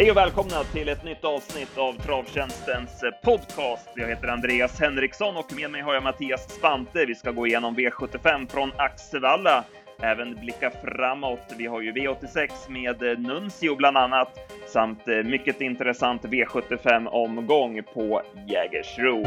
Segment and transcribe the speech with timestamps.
[0.00, 3.88] Hej och välkomna till ett nytt avsnitt av Travtjänstens eh, podcast.
[3.96, 7.04] Jag heter Andreas Henriksson och med mig har jag Mattias Spante.
[7.04, 9.64] Vi ska gå igenom V75 från Axevalla,
[10.02, 11.54] även blicka framåt.
[11.58, 14.38] Vi har ju V86 med eh, Nuncio bland annat,
[14.72, 19.26] samt eh, mycket intressant V75-omgång på Jägersro.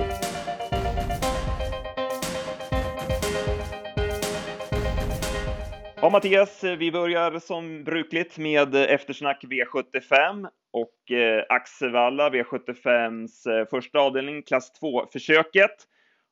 [6.03, 13.99] Ja, Mattias, vi börjar som brukligt med eftersnack V75 och eh, Axevalla V75s eh, första
[13.99, 15.75] avdelning, klass 2-försöket.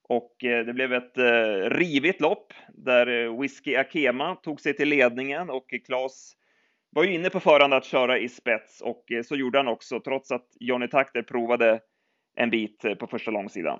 [0.09, 4.89] Och eh, det blev ett eh, rivigt lopp där eh, Whiskey Akema tog sig till
[4.89, 6.33] ledningen och Klas
[6.89, 9.99] var ju inne på förhand att köra i spets och eh, så gjorde han också
[9.99, 11.80] trots att Johnny Takter provade
[12.35, 13.80] en bit eh, på första långsidan.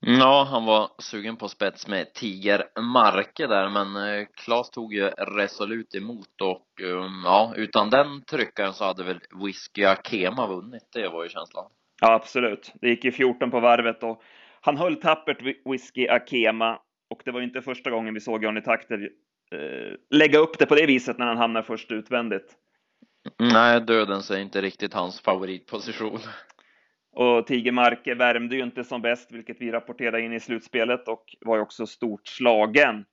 [0.00, 5.08] Ja, han var sugen på spets med Tiger Marke där, men eh, Klas tog ju
[5.08, 10.88] resolut emot och um, ja, utan den tryckaren så hade väl Whisky Akema vunnit.
[10.92, 11.70] Det var ju känslan.
[12.00, 12.72] Ja, absolut.
[12.80, 14.22] Det gick ju 14 på varvet och
[14.60, 16.78] han höll tappert Whisky Akema
[17.10, 19.10] och det var ju inte första gången vi såg Johnny Takter
[19.52, 22.56] eh, lägga upp det på det viset när han hamnar först utvändigt.
[23.38, 26.18] Nej, dödens är inte riktigt hans favoritposition.
[27.20, 31.56] Och Tigermark värmde ju inte som bäst, vilket vi rapporterade in i slutspelet och var
[31.56, 33.04] ju också stort slagen.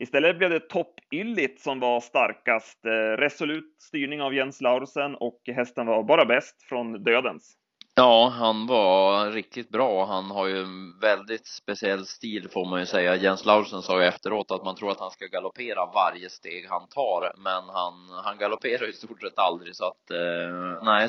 [0.00, 2.84] Istället blev det toppylligt som var starkast.
[2.84, 7.56] Eh, resolut styrning av Jens Laursen och hästen var bara bäst från dödens.
[7.98, 10.04] Ja, han var riktigt bra.
[10.04, 13.16] Han har ju en väldigt speciell stil får man ju säga.
[13.16, 16.88] Jens Laursen sa ju efteråt att man tror att han ska galoppera varje steg han
[16.88, 21.08] tar, men han, han galopperar i stort sett aldrig så att eh, nej,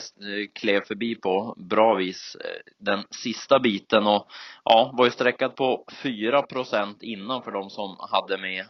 [0.54, 4.28] klev förbi på bra vis eh, den sista biten och
[4.64, 8.66] ja, var ju sträckad på 4 procent innan för de som hade med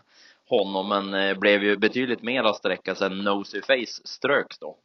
[0.50, 4.78] honom, men eh, blev ju betydligt mera sträcka sen Nosy Face ströks då.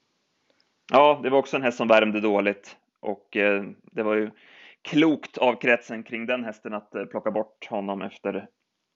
[0.93, 2.77] Ja, det var också en häst som värmde dåligt.
[3.05, 4.31] Och eh, det var ju
[4.83, 8.47] klokt av kretsen kring den hästen att eh, plocka bort honom efter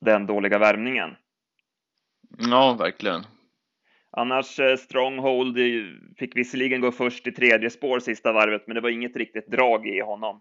[0.00, 1.16] den dåliga värmningen.
[2.38, 3.26] Ja, verkligen.
[4.10, 5.56] Annars eh, Stronghold
[6.18, 9.86] fick visserligen gå först i tredje spår sista varvet, men det var inget riktigt drag
[9.86, 10.40] i honom.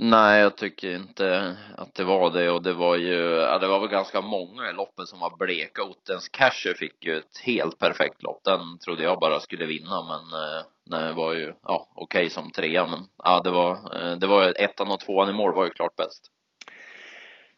[0.00, 3.80] Nej, jag tycker inte att det var det och det var ju, ja, det var
[3.80, 5.82] väl ganska många i loppet som var bleka.
[5.82, 8.44] Ottens Casher fick ju ett helt perfekt lopp.
[8.44, 12.86] Den trodde jag bara skulle vinna, men eh, var ju, ja, okej okay som trea,
[12.86, 15.96] men ja, det var, eh, det var ettan och tvåan i mål var ju klart
[15.96, 16.30] bäst.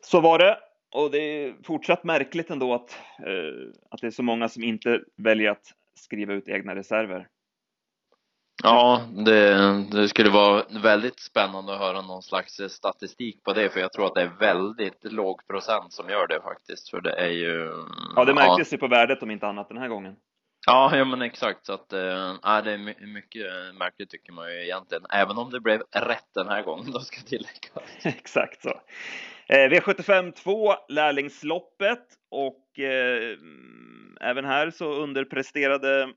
[0.01, 0.59] Så var det.
[0.93, 5.01] Och det är fortsatt märkligt ändå att, eh, att det är så många som inte
[5.17, 7.29] väljer att skriva ut egna reserver.
[8.63, 9.55] Ja, det,
[9.93, 14.07] det skulle vara väldigt spännande att höra någon slags statistik på det, för jag tror
[14.07, 17.73] att det är väldigt låg procent som gör det faktiskt, för det är ju...
[18.17, 18.77] Ja, det märktes ja.
[18.77, 20.17] ju på värdet om inte annat den här gången.
[20.67, 25.07] Ja, ja men exakt, så att, äh, det är mycket märkligt tycker man ju egentligen,
[25.11, 27.83] även om det blev rätt den här gången, då ska tilläggas.
[28.03, 28.81] exakt så.
[29.47, 33.37] Eh, V75 2, lärlingsloppet, och eh,
[34.21, 36.09] även här så underpresterade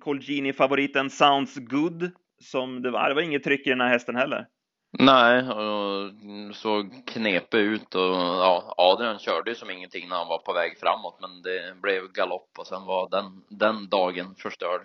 [0.00, 2.10] Colgini-favoriten Sounds Good,
[2.42, 3.08] som det var.
[3.08, 4.46] Det var inget tryck i den här hästen heller.
[4.98, 6.10] Nej, och
[6.56, 10.78] såg knepig ut och ja, Adrian körde ju som ingenting när han var på väg
[10.78, 14.80] framåt, men det blev galopp och sen var den, den dagen förstörd.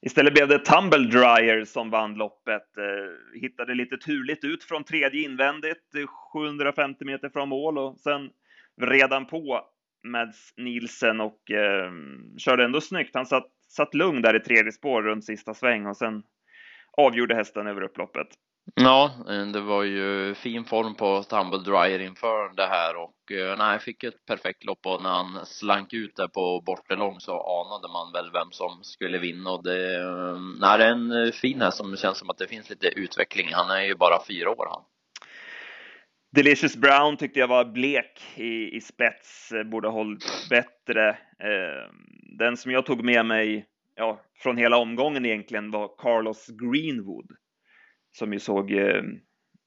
[0.00, 2.76] Istället blev det Tumble Dryer som vann loppet.
[2.78, 8.30] Eh, hittade lite turligt ut från tredje invändigt, eh, 750 meter från mål och sen
[8.80, 9.60] redan på
[10.04, 11.92] Mads Nielsen och eh,
[12.38, 13.14] körde ändå snyggt.
[13.14, 16.22] Han satt, satt lugn där i tredje spår runt sista sväng och sen
[16.96, 18.28] avgjorde hästen över upploppet.
[18.74, 23.70] Ja, eh, det var ju fin form på Tumble Dryer inför det här och eh,
[23.72, 27.88] jag fick ett perfekt lopp och när han slank ut där på bortelång så anade
[27.92, 31.60] man väl vem som skulle vinna och det, eh, nej, det är en eh, fin
[31.60, 33.48] häst som känns som att det finns lite utveckling.
[33.52, 34.82] Han är ju bara fyra år han.
[36.32, 41.18] Delicious Brown tyckte jag var blek i, i spets, borde ha hållit bättre.
[42.38, 47.30] Den som jag tog med mig, ja, från hela omgången egentligen var Carlos Greenwood
[48.18, 49.02] som ju såg eh,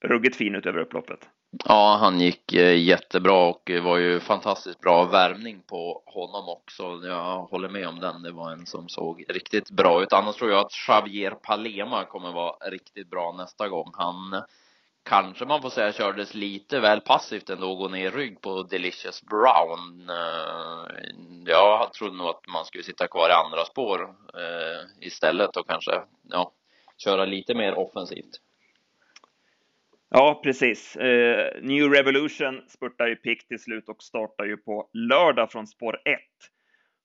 [0.05, 1.29] ruggigt fin ut över upploppet.
[1.65, 6.83] Ja, han gick eh, jättebra och det var ju fantastiskt bra värmning på honom också.
[7.07, 8.21] Jag håller med om den.
[8.21, 10.13] Det var en som såg riktigt bra ut.
[10.13, 13.91] Annars tror jag att Javier Palema kommer vara riktigt bra nästa gång.
[13.93, 14.43] Han
[15.03, 19.21] kanske man får säga kördes lite väl passivt ändå, gå ner i rygg på Delicious
[19.21, 20.09] Brown.
[20.09, 20.85] Eh,
[21.45, 24.01] jag trodde nog att man skulle sitta kvar i andra spår
[24.33, 26.51] eh, istället och kanske, ja,
[27.03, 28.41] köra lite mer offensivt.
[30.09, 30.95] Ja, precis.
[30.95, 36.01] Eh, New Revolution spurtar ju pick till slut och startar ju på lördag från spår
[36.05, 36.19] 1.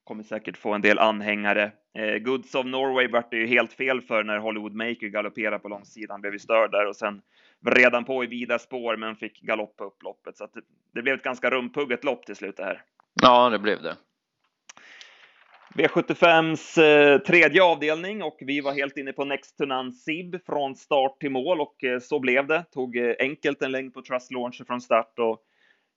[0.04, 1.72] kommer säkert få en del anhängare.
[1.98, 5.68] Eh, Goods of Norway vart det ju helt fel för när Hollywood Maker galopperade på
[5.68, 7.22] långsidan, blev ju störd där och sen
[7.66, 10.36] redan på i vida spår men fick galopp på upploppet.
[10.36, 10.60] Så det,
[10.94, 12.82] det blev ett ganska rumpugget lopp till slut det här.
[13.22, 13.96] Ja, det blev det.
[15.74, 20.74] V75s eh, tredje avdelning och vi var helt inne på Next to None Sib från
[20.74, 22.64] start till mål och eh, så blev det.
[22.72, 25.38] Tog eh, enkelt en längd på Trust Launcher från start och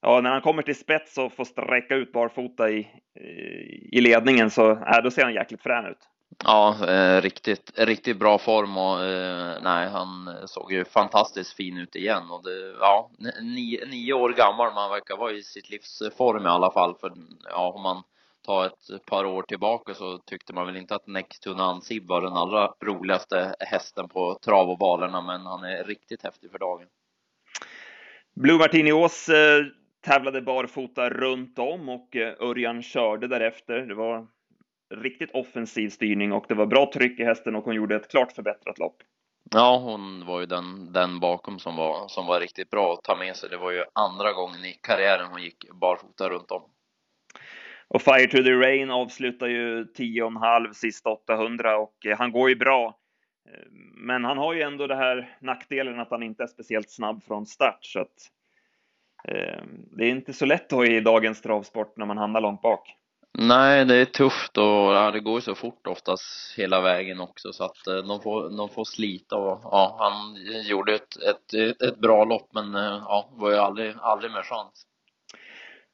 [0.02, 2.80] ja, när han kommer till spets och får sträcka ut barfota i,
[3.20, 6.10] eh, i ledningen så äh, då ser han jäkligt frän ut.
[6.44, 11.96] Ja, eh, riktigt, riktigt bra form och eh, nej, han såg ju fantastiskt fin ut
[11.96, 16.46] igen och det, ja, nio, nio år gammal, man verkar vara i sitt livs form
[16.46, 17.12] i alla fall för
[17.50, 18.04] ja, om man
[18.48, 22.22] tar ett par år tillbaka så tyckte man väl inte att Next to Nansib var
[22.22, 26.88] den allra roligaste hästen på travovalerna, men han är riktigt häftig för dagen.
[28.36, 29.66] Blue Martini Ås eh,
[30.06, 33.80] tävlade barfota runt om och eh, Örjan körde därefter.
[33.80, 34.28] Det var
[34.96, 38.32] riktigt offensiv styrning och det var bra tryck i hästen och hon gjorde ett klart
[38.32, 38.98] förbättrat lopp.
[39.52, 43.16] Ja, hon var ju den, den bakom som var, som var riktigt bra att ta
[43.16, 43.50] med sig.
[43.50, 46.62] Det var ju andra gången i karriären hon gick barfota runt om.
[47.90, 52.56] Och Fire to the Rain avslutar ju 10,5 sista 800 och eh, han går ju
[52.56, 53.00] bra.
[53.50, 57.24] Eh, men han har ju ändå det här nackdelen att han inte är speciellt snabb
[57.24, 58.32] från start så att
[59.28, 59.64] eh,
[59.98, 62.94] det är inte så lätt då i dagens travsport när man hamnar långt bak.
[63.40, 67.54] Nej, det är tufft och ja, det går ju så fort oftast hela vägen också
[67.54, 71.98] så att eh, de får, de får slita och ja, han gjorde ett, ett, ett
[71.98, 74.86] bra lopp men eh, ja, var ju aldrig, aldrig med chans.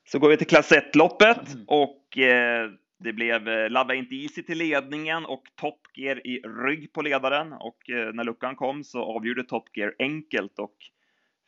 [0.05, 1.65] Så går vi till klass 1-loppet mm.
[1.67, 2.69] och eh,
[3.03, 7.53] det blev eh, Love Ain't Easy till ledningen och Top Gear i rygg på ledaren
[7.53, 10.75] och eh, när luckan kom så avgjorde Top Gear enkelt och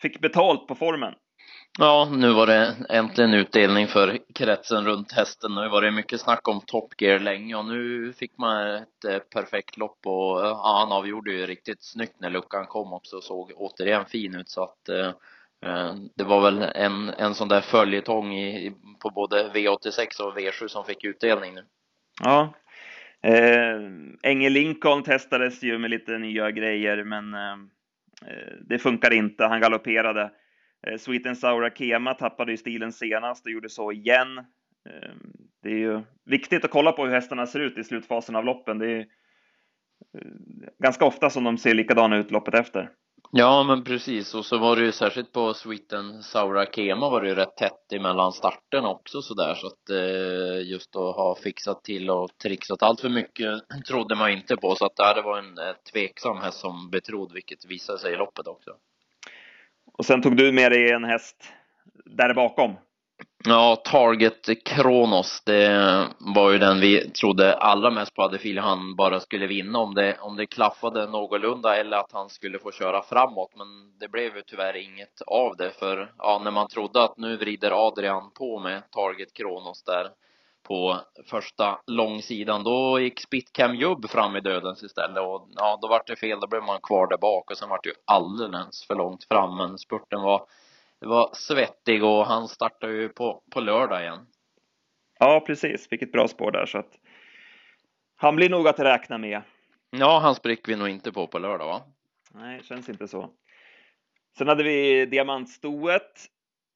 [0.02, 1.13] fick betalt på formen.
[1.80, 5.56] Ja, nu var det äntligen utdelning för kretsen runt hästen.
[5.56, 9.19] Nu var det mycket snack om Top Gear länge och nu fick man ett eh,
[9.19, 13.51] perfekt lopp och ja, han avgjorde ju riktigt snyggt när luckan kom också och såg
[13.56, 14.90] återigen fin ut så att
[15.66, 20.68] Eh, det var väl en, en sån där följetong i, på både V86 och V7
[20.68, 21.66] som fick utdelning nu.
[22.24, 22.54] Ja.
[23.24, 23.80] Eh,
[24.24, 27.54] Enge Lincoln testades ju med lite nya grejer men eh,
[28.28, 29.44] eh, det funkar inte.
[29.46, 30.31] Han galopperade
[30.88, 34.38] Eh, Sweet and Sour Akema tappade ju stilen senast och gjorde så igen.
[34.90, 35.13] Eh,
[35.63, 38.80] det är ju viktigt att kolla på hur hästarna ser ut i slutfasen av loppen.
[38.80, 40.31] Det är eh,
[40.80, 42.90] ganska ofta som de ser likadana ut loppet efter.
[43.38, 44.36] Ja, men precis.
[44.36, 47.94] Och så var det ju särskilt på Sweeten Saura Kema var det ju rätt tätt
[47.94, 53.02] emellan starten också sådär så att eh, just att ha fixat till och trixat allt
[53.02, 53.48] för mycket
[53.88, 57.66] trodde man inte på så att det var en eh, tveksam häst som betrodd vilket
[57.66, 58.72] visade sig i loppet också.
[59.98, 61.54] Och sen tog du med dig en häst
[62.06, 62.76] där bakom.
[63.47, 69.19] Ja, Target Kronos, det var ju den vi trodde allra mest på hade han bara
[69.19, 73.51] skulle vinna om det, om det klaffade någorlunda eller att han skulle få köra framåt.
[73.56, 77.38] Men det blev ju tyvärr inget av det för ja, när man trodde att nu
[77.38, 80.09] vrider Adrian på med Target Kronos där
[80.67, 80.97] på
[81.29, 82.63] första långsidan.
[82.63, 86.39] Då gick Spitcam Jubb fram i dödens istället och ja, då vart det fel.
[86.39, 89.57] Då blev man kvar där bak och sen vart det ju alldeles för långt fram.
[89.57, 90.45] Men spurten var,
[91.07, 94.27] var svettig och han startade ju på, på lördag igen.
[95.20, 95.89] Ja, precis.
[95.89, 97.00] Fick ett bra spår där så att
[98.15, 99.41] han blir nog att räkna med.
[99.89, 101.82] Ja, han spricker vi nog inte på på lördag, va?
[102.34, 103.29] Nej, känns inte så.
[104.38, 106.25] Sen hade vi diamantstoet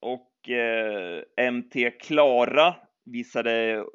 [0.02, 2.76] och eh, MT Klara
[3.06, 3.86] visade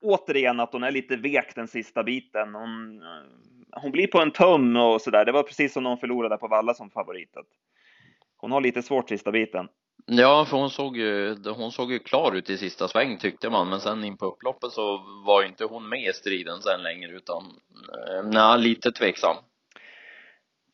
[0.00, 2.54] återigen att hon är lite vek den sista biten.
[2.54, 5.24] Hon, eh, hon blir på en tum och sådär.
[5.24, 7.46] Det var precis som hon förlorade på Valla som favoritet.
[8.36, 9.68] Hon har lite svårt sista biten.
[10.06, 13.68] Ja, för hon såg ju, hon såg ju klar ut i sista sväng tyckte man,
[13.68, 17.12] men sen in på upploppet så var ju inte hon med i striden sen längre
[17.12, 17.42] utan,
[18.08, 19.36] eh, nej, lite tveksam.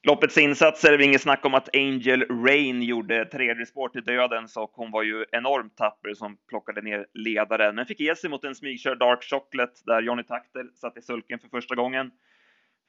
[0.03, 4.57] Loppets insatser, det är inget snack om att Angel Rain gjorde tredje spår till dödens
[4.57, 8.45] och hon var ju enormt tapper som plockade ner ledaren, men fick ge sig mot
[8.45, 12.11] en smygkörd Dark Chocolate där Johnny Takter satt i sulken för första gången.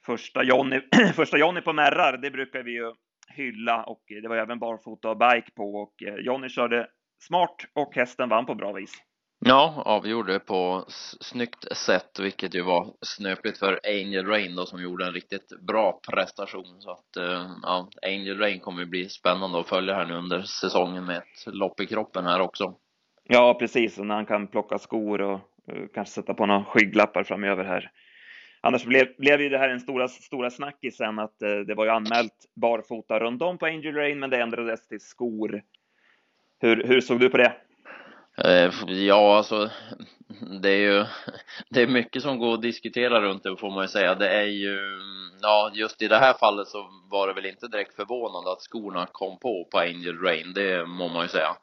[0.06, 0.80] Första Johnny,
[1.14, 2.92] första Johnny på märrar, det brukar vi ju
[3.34, 6.88] hylla och det var även barfota och bike på och eh, Johnny körde
[7.20, 9.02] smart och hästen vann på bra vis.
[9.44, 10.84] Ja, avgjorde på
[11.20, 16.00] snyggt sätt, vilket ju var snöpligt för Angel Rain då som gjorde en riktigt bra
[16.10, 16.80] prestation.
[16.80, 20.42] Så att eh, ja, Angel Rain kommer ju bli spännande att följa här nu under
[20.42, 22.74] säsongen med ett lopp i kroppen här också.
[23.24, 25.40] Ja, precis, och när han kan plocka skor och
[25.72, 27.90] uh, kanske sätta på några skygglappar framöver här.
[28.64, 31.90] Annars blev, blev ju det här en stora, stora snackisen att uh, det var ju
[31.90, 35.62] anmält barfota runt om på Angel Rain, men det ändrades till skor.
[36.60, 37.52] Hur, hur såg du på det?
[38.38, 39.70] Eh, ja, alltså
[40.62, 41.04] det är ju,
[41.70, 44.14] det är mycket som går att diskutera runt det får man ju säga.
[44.14, 44.78] Det är ju,
[45.42, 49.06] ja just i det här fallet så var det väl inte direkt förvånande att skorna
[49.12, 51.56] kom på på Angel Rain, det må man ju säga.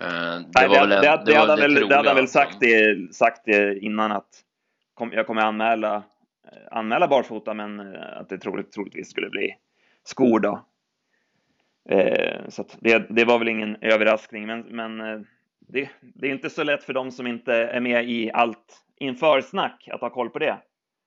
[0.00, 2.16] Eh, det Nej, var det, väl en, det, det, det, hade väl, det hade han
[2.16, 4.28] väl sagt det, sagt det innan att
[4.94, 6.02] kom, jag kommer anmäla,
[6.52, 9.54] Eh, anmäla barfota men eh, att det troligt, troligtvis skulle bli
[10.04, 10.64] skor då.
[11.88, 14.98] Eh, så det, det var väl ingen överraskning, men, men
[15.58, 19.40] det, det, är inte så lätt för dem som inte är med i allt inför
[19.40, 20.58] snack att ha koll på det.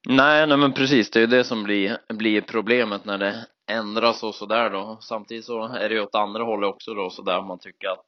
[0.09, 4.23] Nej, nej men precis, det är ju det som blir, blir problemet när det ändras
[4.23, 4.97] och sådär då.
[5.01, 8.05] Samtidigt så är det ju åt andra hållet också då sådär man tycker att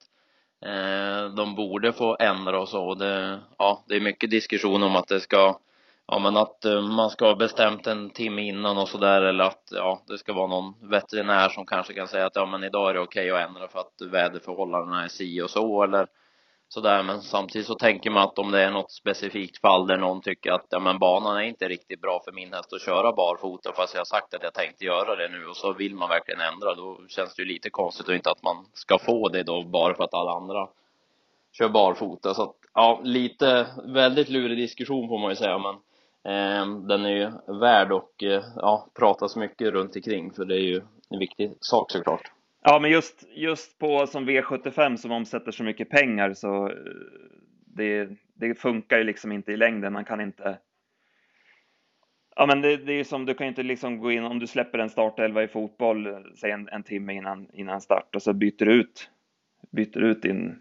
[0.66, 2.96] eh, de borde få ändra och så.
[2.96, 5.60] Det, ja, det är mycket diskussion om att det ska
[6.12, 9.64] ja men att eh, man ska ha bestämt en timme innan och sådär eller att
[9.72, 12.94] ja det ska vara någon veterinär som kanske kan säga att ja men idag är
[12.94, 16.08] det okej okay att ändra för att väderförhållandena är si och så eller
[16.70, 17.04] sådär.
[17.04, 20.52] Men samtidigt så tänker man att om det är något specifikt fall där någon tycker
[20.52, 23.94] att ja men banan är inte riktigt bra för min häst att köra barfota fast
[23.94, 26.76] jag har sagt att jag tänkte göra det nu och så vill man verkligen ändra
[26.76, 29.96] då känns det ju lite konstigt och inte att man ska få det då bara
[29.96, 30.68] för att alla andra
[31.52, 32.34] kör barfota.
[32.34, 35.76] Så att ja lite väldigt lurig diskussion får man ju säga men
[36.24, 40.66] Ehm, den är ju värd och eh, ja, pratas mycket runt omkring för det är
[40.66, 42.32] ju en viktig sak såklart.
[42.62, 46.76] Ja, men just, just på som V75 som omsätter så mycket pengar så eh,
[47.66, 49.94] det, det funkar ju liksom inte i längden.
[49.94, 50.58] Man kan inte.
[52.36, 54.80] Ja, men det, det är som du kan inte liksom gå in om du släpper
[54.80, 58.66] en startelva i fotboll, eh, säg en, en timme innan, innan start och så byter
[58.66, 59.10] du ut,
[59.72, 60.60] byter ut din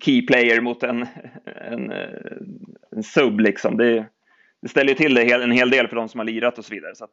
[0.00, 1.06] key player mot en,
[1.44, 2.36] en, eh,
[2.90, 3.76] en sub liksom.
[3.76, 4.06] Det,
[4.66, 6.74] det ställer ju till det en hel del för de som har lirat och så
[6.74, 6.94] vidare.
[6.94, 7.06] Så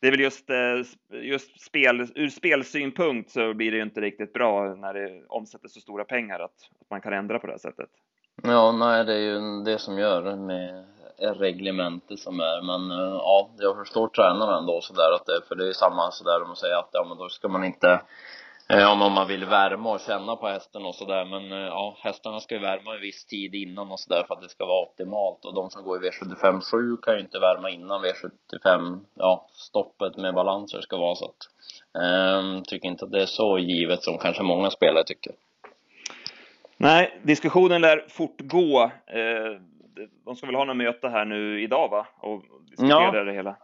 [0.00, 4.32] det är väl just, eh, just spel, ur spelsynpunkt så blir det ju inte riktigt
[4.32, 7.58] bra när det omsätter så stora pengar att, att man kan ändra på det här
[7.58, 7.88] sättet.
[8.42, 10.84] Ja, nej, det är ju det som gör med
[11.18, 15.68] reglementet som är, men eh, ja, jag förstår tränaren ändå, sådär att det, för det
[15.68, 18.00] är samma sådär om man säger att ja, men då ska man inte
[18.68, 22.40] Eh, om man vill värma och känna på hästen och sådär men eh, ja hästarna
[22.40, 25.44] ska ju värma en viss tid innan och sådär för att det ska vara optimalt
[25.44, 30.16] och de som går i V75 7 kan ju inte värma innan V75 ja stoppet
[30.16, 31.48] med balanser ska vara så att
[32.02, 35.32] eh, tycker inte att det är så givet som kanske många spelare tycker.
[36.76, 38.82] Nej, diskussionen lär fortgå.
[39.06, 39.60] Eh,
[40.24, 42.06] de ska väl ha något möte här nu idag va?
[42.20, 43.24] Och diskutera ja.
[43.24, 43.56] det hela.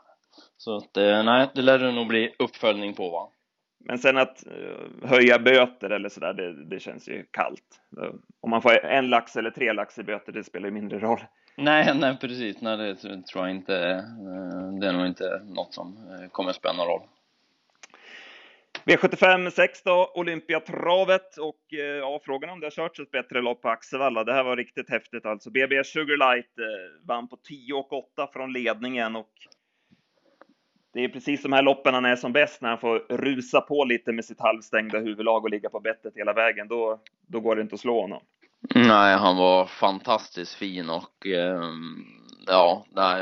[0.57, 0.91] Så att,
[1.25, 3.29] nej, det lär det nog bli uppföljning på va?
[3.85, 7.81] Men sen att uh, höja böter eller sådär, det, det känns ju kallt.
[8.41, 11.21] Om man får en lax eller tre lax i böter, det spelar ju mindre roll.
[11.57, 12.61] Nej, nej precis.
[12.61, 13.73] Nej, det tror jag inte.
[13.73, 15.97] Uh, det är nog inte något som
[16.33, 17.03] kommer spela roll.
[18.85, 21.61] V75 6 då, Olympiatravet och
[22.01, 24.25] ja, frågan om det har körts ett bättre lopp på Axevalla.
[24.25, 25.51] Det här var riktigt häftigt alltså.
[25.51, 29.33] BB Sugarlight eh, vann på 10 och 8 från ledningen och
[30.93, 33.85] det är precis de här loppen han är som bäst när han får rusa på
[33.85, 36.69] lite med sitt halvstängda huvudlag och ligga på bettet hela vägen.
[36.69, 38.23] Då, då går det inte att slå honom.
[38.75, 41.63] Nej, han var fantastiskt fin och eh,
[42.47, 43.21] ja, nej,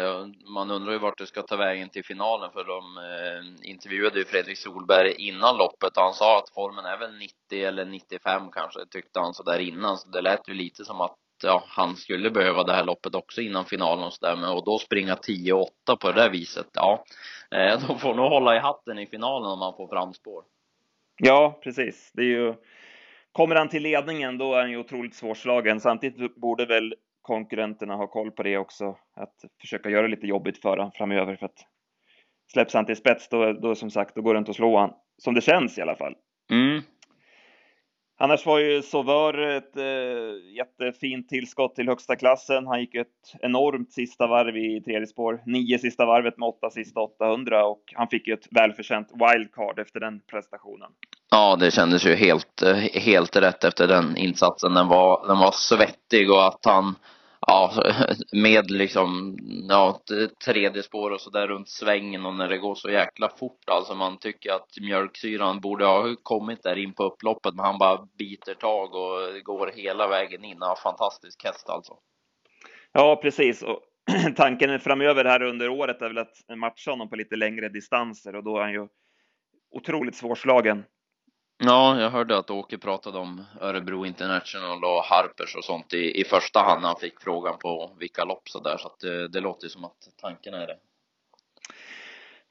[0.55, 4.25] man undrar ju vart det ska ta vägen till finalen för de eh, intervjuade ju
[4.25, 8.81] Fredrik Solberg innan loppet och han sa att formen är väl 90 eller 95 kanske
[8.91, 12.31] tyckte han så där innan så det lät ju lite som att ja, han skulle
[12.31, 15.67] behöva det här loppet också innan finalen och sådär och då springa 10-8
[16.01, 17.05] på det där viset, ja
[17.89, 20.45] de får nog hålla i hatten i finalen om man får framspår.
[21.17, 22.11] Ja, precis.
[22.15, 22.55] Det är ju,
[23.33, 25.81] kommer han till ledningen då är han ju otroligt svårslagen.
[25.81, 30.63] Samtidigt borde väl konkurrenterna ha koll på det också, att försöka göra det lite jobbigt
[30.63, 31.67] för honom framöver för att
[32.53, 34.93] släpps han till spets då, då som sagt, då går det inte att slå han.
[35.19, 36.15] Som det känns i alla fall.
[36.51, 36.83] Mm.
[38.23, 42.67] Annars var ju Sauveur ett eh, jättefint tillskott till högsta klassen.
[42.67, 43.07] Han gick ett
[43.41, 45.43] enormt sista varv i tredje spår.
[45.47, 50.01] Nio sista varvet med åtta sista 800 och han fick ju ett välförtjänt wildcard efter
[50.01, 50.91] den prestationen.
[51.31, 54.75] Ja, det kändes ju helt, eh, helt rätt efter den insatsen.
[54.75, 56.95] Den var, den var svettig och att han
[57.47, 57.73] ja,
[58.33, 59.37] med liksom,
[59.69, 60.01] ja,
[60.45, 63.95] tredje spår och så där runt svängen och när det går så jäkla fort alltså
[63.95, 68.55] man tycker att mjölksyran borde ha kommit där in på upploppet men han bara biter
[68.55, 70.57] tag och går hela vägen in.
[70.61, 71.95] Ja, fantastisk häst alltså.
[72.93, 73.63] Ja, precis.
[73.63, 73.81] Och
[74.37, 78.45] tanken framöver här under året är väl att matcha honom på lite längre distanser och
[78.45, 78.89] då är han ju
[79.71, 80.85] otroligt svårslagen.
[81.63, 86.25] Ja, jag hörde att Åke pratade om Örebro International och Harpers och sånt i, i
[86.25, 89.41] första hand när han fick frågan på vilka lopp så där, så att det, det
[89.41, 90.77] låter ju som att tanken är det.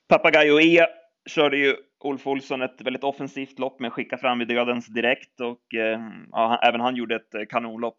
[0.07, 0.85] Papagayo E
[1.29, 5.75] körde ju Ulf Olsson ett väldigt offensivt lopp med skicka fram i dödens direkt och
[5.75, 5.99] eh,
[6.31, 7.97] ja, även han gjorde ett eh, kanonlopp.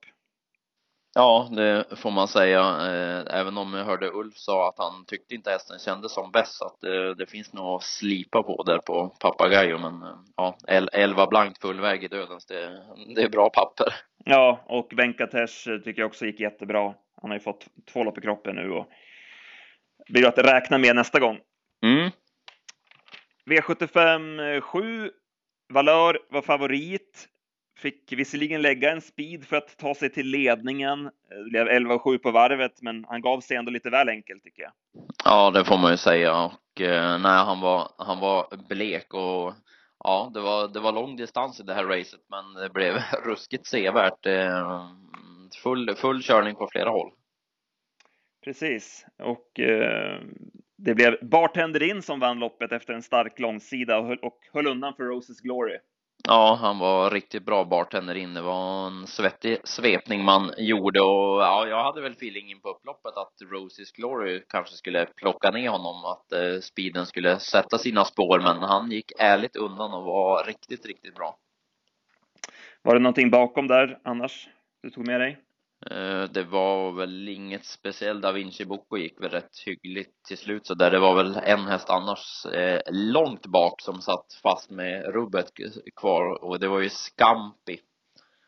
[1.14, 2.60] Ja, det får man säga.
[2.60, 6.52] Eh, även om jag hörde Ulf sa att han tyckte inte hästen kändes som bäst.
[6.52, 9.78] Så att det, det finns nog att slipa på där på Papagayo.
[9.78, 10.56] Men eh, ja,
[10.92, 12.82] 11 blankt fullväg i dödens, det,
[13.14, 13.94] det är bra papper.
[14.24, 16.94] Ja, och Venkatesh tycker jag också gick jättebra.
[17.22, 18.86] Han har ju fått två lopp i kroppen nu och
[20.08, 21.38] blir att räkna med nästa gång.
[21.82, 22.10] Mm.
[23.46, 25.10] V75 7.
[25.72, 27.28] Valör var favorit.
[27.80, 31.04] Fick visserligen lägga en speed för att ta sig till ledningen.
[31.28, 34.72] Det blev 11,7 på varvet, men han gav sig ändå lite väl enkelt tycker jag.
[35.24, 36.36] Ja, det får man ju säga.
[36.44, 39.54] Och eh, nej, han var, han var blek och
[40.04, 42.94] ja, det var, det var lång distans i det här racet, men det blev
[43.24, 44.26] ruskigt sevärt.
[44.26, 44.90] Eh,
[45.62, 47.10] full, full körning på flera håll.
[48.44, 50.20] Precis, och eh,
[50.76, 54.66] det blev Bartender in som vann loppet efter en stark långsida och höll, och höll
[54.66, 55.78] undan för Roses Glory.
[56.28, 58.34] Ja, han var riktigt bra bartender inne.
[58.34, 63.16] Det var en svettig svepning man gjorde och ja, jag hade väl feelingen på upploppet
[63.16, 68.40] att Roses Glory kanske skulle plocka ner honom, att eh, speeden skulle sätta sina spår,
[68.40, 71.38] men han gick ärligt undan och var riktigt, riktigt bra.
[72.82, 74.48] Var det någonting bakom där annars
[74.82, 75.38] du tog med dig?
[75.90, 78.22] Eh, det var väl inget speciellt.
[78.22, 80.90] Da Vinci Bocco gick väl rätt hyggligt till slut så där.
[80.90, 85.50] Det var väl en häst annars eh, långt bak som satt fast med rubbet
[85.96, 87.80] kvar och det var ju Scampi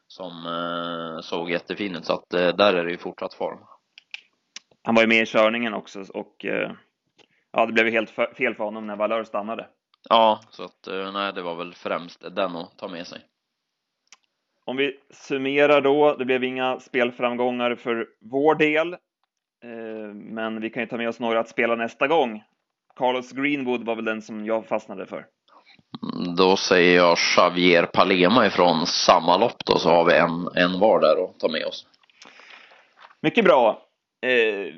[0.06, 3.58] som eh, såg jättefin ut så att eh, där är det ju fortsatt form.
[4.82, 6.72] Han var ju med i körningen också och eh,
[7.52, 9.68] ja, det blev ju helt fel för honom när Valör stannade.
[10.08, 13.20] Ja, så att eh, nej, det var väl främst den att ta med sig.
[14.64, 20.82] Om vi summerar då, det blev inga spelframgångar för vår del, eh, men vi kan
[20.82, 22.42] ju ta med oss några att spela nästa gång.
[22.96, 25.26] Carlos Greenwood var väl den som jag fastnade för.
[26.02, 30.80] Mm, då säger jag Xavier Palema ifrån samma lopp då, så har vi en, en
[30.80, 31.86] var där att ta med oss.
[33.20, 33.82] Mycket bra.
[34.22, 34.74] Eh,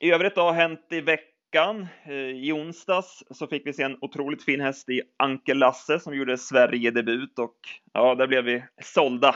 [0.00, 1.88] I övrigt har hänt i veckan veckan.
[2.04, 6.16] Eh, I onsdags så fick vi se en otroligt fin häst i Anke Lasse som
[6.16, 7.56] gjorde Sverigedebut och
[7.92, 9.34] ja, där blev vi sålda.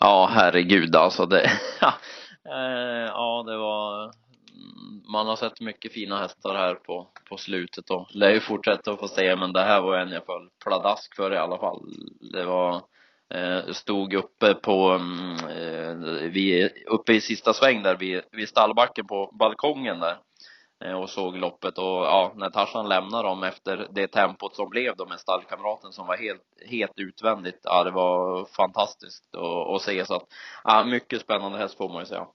[0.00, 1.26] Ja, herregud alltså.
[1.26, 1.42] Det,
[2.48, 4.12] eh, ja, det var
[5.12, 9.00] man har sett mycket fina hästar här på, på slutet och lär ju fortsätta att
[9.00, 11.80] få se men det här var en jag föll pladask för i alla fall.
[12.32, 12.74] Det var
[13.34, 19.34] eh, stod uppe på mm, vi uppe i sista sväng där vid, vid stallbacken på
[19.38, 20.16] balkongen där
[20.80, 25.06] och såg loppet och ja, när Tarzan lämnade dem efter det tempot som blev då
[25.06, 30.14] med stallkamraten som var helt, helt utvändigt, ja det var fantastiskt att, att se så
[30.14, 30.26] att,
[30.64, 32.26] ja mycket spännande häst får man ju säga.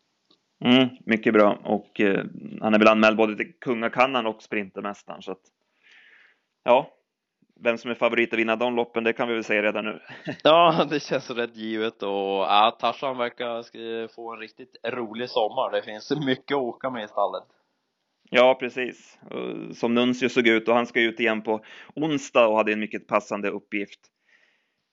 [0.66, 2.26] Mm, mycket bra och eh,
[2.62, 5.42] han är väl anmäld både till Kungakannan och Sprintermästaren så att
[6.64, 6.92] ja,
[7.64, 10.02] vem som är favorit att vinna de loppen, det kan vi väl säga redan nu.
[10.44, 15.72] ja, det känns rätt givet och ja, Tarzan verkar få en riktigt rolig sommar.
[15.72, 17.44] Det finns mycket att åka med i stallet.
[18.30, 19.18] Ja, precis.
[19.74, 23.08] Som Nuncio såg ut och han ska ut igen på onsdag och hade en mycket
[23.08, 24.00] passande uppgift.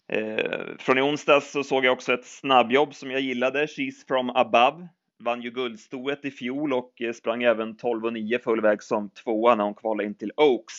[0.08, 4.30] Eh, från i onsdags så såg jag också ett snabbjobb som jag gillade, She's from
[4.30, 4.88] above.
[5.24, 9.64] Vann ju guldstoet i fjol och eh, sprang även 12,9 full väg som tvåa när
[9.64, 10.74] hon kvalade in till Oaks.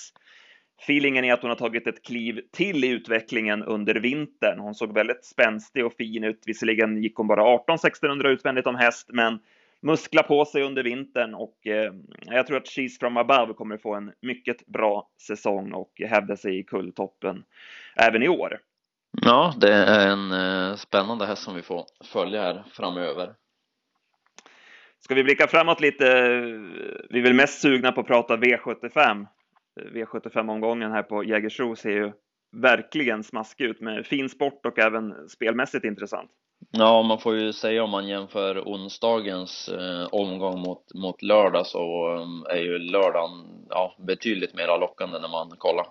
[0.83, 4.59] Feelingen är att hon har tagit ett kliv till i utvecklingen under vintern.
[4.59, 6.43] Hon såg väldigt spänstig och fin ut.
[6.45, 9.39] Visserligen gick hon bara 18 1600 utvändigt om häst, men
[9.83, 11.93] muskla på sig under vintern och eh,
[12.25, 16.59] jag tror att She's from above kommer få en mycket bra säsong och hävda sig
[16.59, 17.43] i kulltoppen
[17.95, 18.59] även i år.
[19.21, 23.33] Ja, det är en eh, spännande häst som vi får följa här framöver.
[24.99, 26.05] Ska vi blicka framåt lite?
[27.09, 29.27] Vi är väl mest sugna på att prata V75.
[29.93, 32.11] V75-omgången här på Jägersro ser ju
[32.51, 36.31] verkligen smaskig ut med fin sport och även spelmässigt intressant.
[36.71, 42.13] Ja, man får ju säga om man jämför onsdagens eh, omgång mot, mot lördag så
[42.15, 45.85] eh, är ju lördagen ja, betydligt mer lockande när man kollar.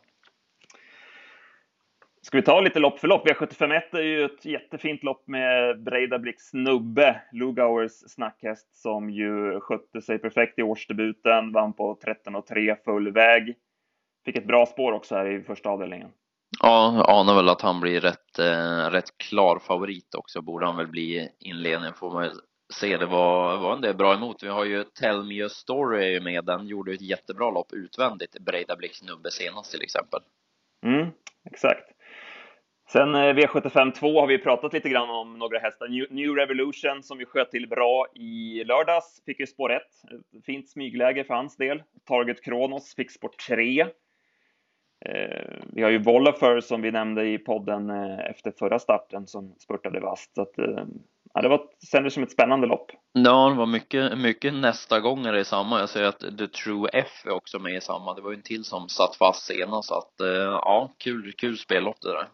[2.22, 3.28] Ska vi ta lite lopp för lopp?
[3.28, 10.18] V751 är ju ett jättefint lopp med Breidablik snubbe, Lugauers snackhäst som ju skötte sig
[10.18, 13.54] perfekt i årsdebuten, vann på 13,3 full väg.
[14.24, 16.10] Fick ett bra spår också här i första avdelningen.
[16.60, 20.76] Ja, jag anar väl att han blir rätt, eh, rätt klar favorit också, borde han
[20.76, 22.30] väl bli i inledningen får man
[22.74, 22.96] se.
[22.96, 24.42] Det var, var en del bra emot.
[24.42, 29.02] Vi har ju Tell Me A Story med, den gjorde ett jättebra lopp utvändigt, Breidablik
[29.02, 30.20] nubbe senast till exempel.
[30.84, 31.08] Mm,
[31.50, 31.92] exakt.
[32.92, 35.88] Sen eh, V75 2 har vi pratat lite grann om några hästar.
[36.10, 39.82] New Revolution som vi sköt till bra i lördags fick ju spår 1.
[40.46, 41.82] Fint smygläge för hans del.
[42.08, 43.86] Target Kronos fick spår 3.
[45.04, 49.54] Eh, vi har ju Volafer som vi nämnde i podden eh, efter förra starten som
[49.58, 50.00] spurtade.
[50.34, 50.52] Så att,
[51.34, 51.60] ja, det var,
[51.92, 52.90] kändes som ett spännande lopp.
[53.12, 55.80] Ja, det var mycket, mycket nästa gånger i samma.
[55.80, 58.14] Jag ser att The True F är också med i samma.
[58.14, 60.14] Det var ju en till som satt fast senast, så att
[60.62, 62.28] ja, kul, kul spellopp det där.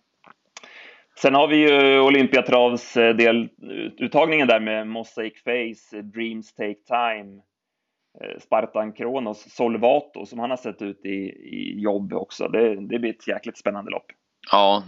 [1.23, 7.43] Sen har vi ju Olympiatravs deluttagningen där med Mosaic Face, Dreams Take Time,
[8.41, 12.49] Spartan Kronos, Solvato som han har sett ut i, i jobb också.
[12.49, 14.07] Det, det blir ett jäkligt spännande lopp.
[14.51, 14.83] Ja,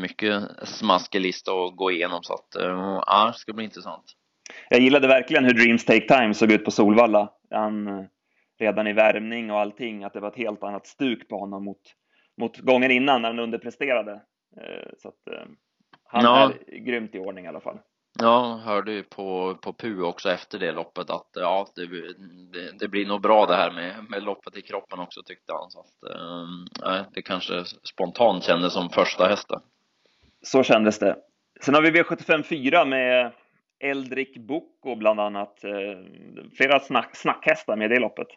[0.00, 2.48] mycket smaskig lista att gå igenom så att
[3.06, 4.04] ja, det ska bli intressant.
[4.68, 7.32] Jag gillade verkligen hur Dreams Take Time såg ut på Solvalla.
[7.50, 8.06] Han,
[8.58, 11.80] redan i värmning och allting, att det var ett helt annat stuk på honom mot,
[12.40, 14.20] mot gången innan när han underpresterade.
[14.98, 15.50] Så att
[16.04, 16.52] han ja.
[16.66, 17.78] är grymt i ordning i alla fall.
[18.18, 21.86] Ja, hörde ju på, på PU också efter det loppet att ja, det,
[22.52, 25.70] det, det, blir nog bra det här med, med loppet i kroppen också tyckte han.
[25.70, 26.10] Så att,
[26.90, 29.60] eh, det kanske spontant kändes som första hästen.
[30.42, 31.16] Så kändes det.
[31.60, 33.32] Sen har vi V75 4 med
[33.80, 35.64] Eldrik Boko bland annat.
[35.64, 35.70] Eh,
[36.56, 38.28] flera snack, snackhästar med det loppet.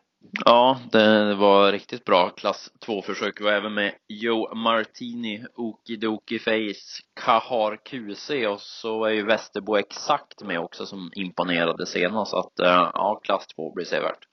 [0.45, 3.41] Ja, det var riktigt bra klass 2-försök.
[3.41, 9.75] Vi var även med Joe Martini, Okidoki Face, Kahar QC och så är ju Västerbo
[9.75, 12.31] exakt med också som imponerade senast.
[12.31, 14.27] Så att eh, ja, klass 2 blir sevärt.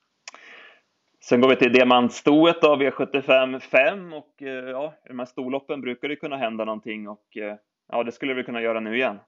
[1.23, 5.81] Sen går vi till diamantstoet av V75 5 och eh, ja, i de här storloppen
[5.81, 7.55] brukar det kunna hända någonting och eh,
[7.91, 9.19] ja, det skulle vi kunna göra nu igen.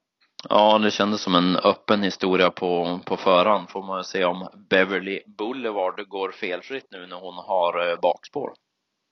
[0.48, 3.70] Ja, det kändes som en öppen historia på, på förhand.
[3.70, 8.52] Får man se om Beverly Boulevard går felfritt nu när hon har eh, bakspår.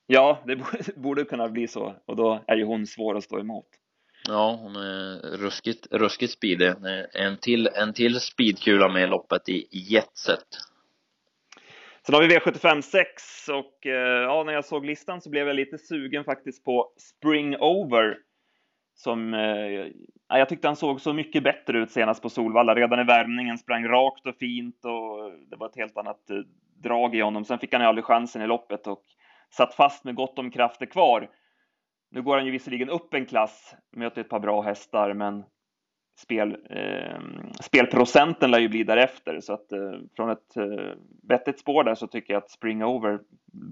[0.07, 0.57] Ja, det
[0.97, 3.67] borde kunna bli så och då är ju hon svår att stå emot.
[4.29, 6.73] Ja, hon är ruskigt, ruskigt speedig.
[7.13, 10.47] En till, en till speedkula med loppet i jetset.
[12.07, 15.57] Sen har vi V75 6 och eh, ja, när jag såg listan så blev jag
[15.57, 18.17] lite sugen faktiskt på Spring Over
[18.97, 19.91] som eh,
[20.29, 22.75] jag tyckte han såg så mycket bättre ut senast på Solvalla.
[22.75, 26.37] Redan i värmningen sprang rakt och fint och det var ett helt annat eh,
[26.83, 27.45] drag i honom.
[27.45, 29.03] Sen fick han ju aldrig chansen i loppet och
[29.51, 31.31] satt fast med gott om krafter kvar.
[32.11, 35.45] Nu går han ju visserligen upp en klass, möter ett par bra hästar, men
[36.19, 37.21] spel, eh,
[37.61, 39.41] spelprocenten lär ju bli därefter.
[39.41, 40.95] Så att eh, från ett eh,
[41.29, 43.21] vettigt spår där så tycker jag att Spring Over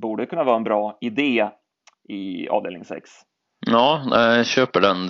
[0.00, 1.48] borde kunna vara en bra idé
[2.08, 3.10] i avdelning 6.
[3.66, 4.02] Ja,
[4.36, 5.06] jag köper den.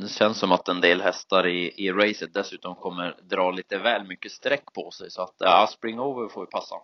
[0.00, 4.06] Det känns som att en del hästar i, i racet dessutom kommer dra lite väl
[4.06, 6.76] mycket streck på sig så att ja, spring over får ju passa.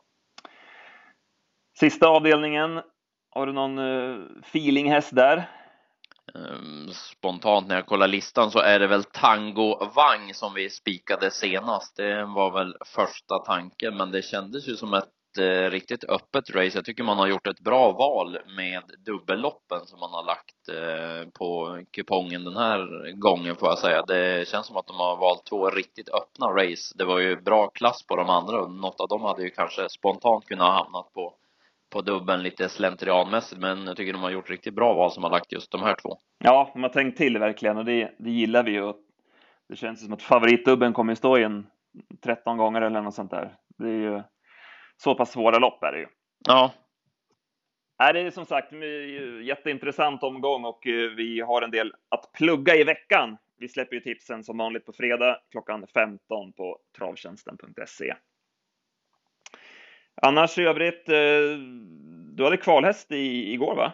[1.78, 2.82] Sista avdelningen.
[3.30, 5.50] Har du någon uh, feelinghäst där?
[6.34, 11.30] Um, spontant när jag kollar listan så är det väl Tango Vang som vi spikade
[11.30, 11.96] senast.
[11.96, 16.50] Det var väl första tanken, men det kändes ju som ett eh, Eh, riktigt öppet
[16.50, 16.78] race.
[16.78, 21.30] Jag tycker man har gjort ett bra val med dubbelloppen som man har lagt eh,
[21.38, 24.02] på kupongen den här gången får jag säga.
[24.02, 26.94] Det känns som att de har valt två riktigt öppna race.
[26.98, 29.88] Det var ju bra klass på de andra och något av dem hade ju kanske
[29.88, 31.34] spontant kunnat ha hamnat på
[31.90, 35.30] på dubben lite slentrianmässigt men jag tycker de har gjort riktigt bra val som har
[35.30, 36.18] lagt just de här två.
[36.38, 38.92] Ja, de har tänkt till verkligen och det, det gillar vi ju.
[39.68, 41.66] Det känns som att favoritdubben kommer stå i en
[42.24, 43.54] 13 gånger eller något sånt där.
[43.78, 44.22] Det är ju
[44.96, 46.06] så pass svåra lopp är det ju.
[46.46, 46.72] Ja.
[47.98, 48.72] Nej, det är som sagt
[49.42, 53.36] jätteintressant omgång och eh, vi har en del att plugga i veckan.
[53.58, 58.14] Vi släpper ju tipsen som vanligt på fredag klockan 15 på travtjänsten.se.
[60.22, 61.58] Annars i övrigt, eh,
[62.32, 63.92] du hade kvalhäst i, igår va?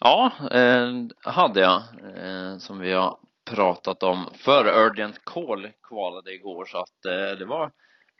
[0.00, 0.92] Ja, eh,
[1.32, 1.82] hade jag,
[2.16, 3.18] eh, som vi har
[3.50, 7.70] pratat om för Urgent Call kvalade igår så att eh, det var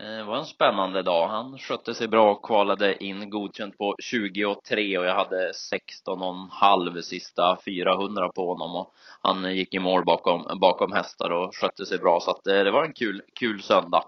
[0.00, 1.28] det eh, var en spännande dag.
[1.28, 5.54] Han skötte sig bra och kvalade in godkänt på 20 och 3 och jag hade
[5.54, 10.92] 16 och en halv sista 400 på honom och han gick i mål bakom, bakom
[10.92, 14.04] hästar och skötte sig bra så att det, eh, det var en kul, kul söndag.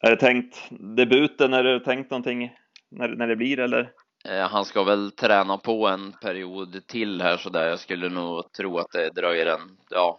[0.00, 1.54] Är det tänkt debuten?
[1.54, 2.52] Är det tänkt någonting
[2.90, 3.92] när, när det blir eller?
[4.24, 7.68] Eh, han ska väl träna på en period till här så där.
[7.68, 10.18] Jag skulle nog tro att det dröjer en, ja,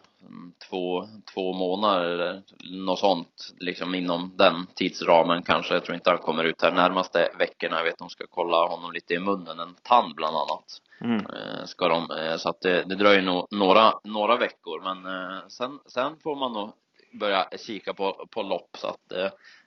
[0.69, 2.41] två, två månader eller
[2.85, 5.73] något sånt, liksom inom den tidsramen kanske.
[5.73, 7.77] Jag tror inte han kommer ut här närmaste veckorna.
[7.77, 10.65] Jag vet att de ska kolla honom lite i munnen, en tand bland annat.
[11.01, 11.25] Mm.
[11.25, 15.11] Eh, ska de, eh, så att det, det dröjer nog några, några veckor, men
[15.49, 16.71] sen, sen får man nog
[17.13, 19.09] börja kika på, på lopp så att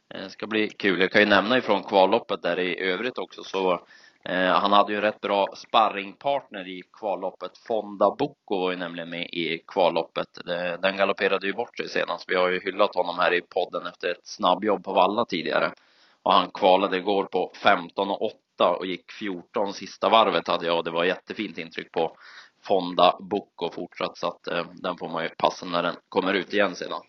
[0.09, 1.01] det ska bli kul.
[1.01, 5.01] Jag kan ju nämna ifrån kvalloppet där i övrigt också så Eh, han hade ju
[5.01, 7.59] rätt bra sparringpartner i kvalloppet.
[7.59, 10.29] Fonda Bocco var ju nämligen med i kvalloppet.
[10.83, 12.25] Den galopperade ju bort sig senast.
[12.29, 15.73] Vi har ju hyllat honom här i podden efter ett snabbjobb på Valla tidigare.
[16.23, 20.79] Och han kvalade igår på 15 och 8 och gick 14 sista varvet hade jag
[20.79, 22.17] och det var jättefint intryck på
[22.63, 26.53] Fonda Bocco fortsatt så att eh, den får man ju passa när den kommer ut
[26.53, 27.01] igen sedan.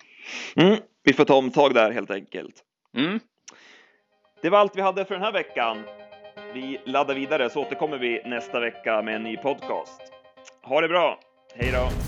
[0.56, 2.64] Mm, vi får ta omtag där helt enkelt.
[2.98, 3.20] Mm.
[4.42, 5.84] Det var allt vi hade för den här veckan.
[6.54, 10.02] Vi laddar vidare så återkommer vi nästa vecka med en ny podcast.
[10.64, 11.20] Ha det bra!
[11.56, 12.03] Hej då!